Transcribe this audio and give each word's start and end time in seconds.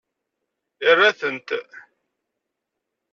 Ira-tent. 0.89 1.49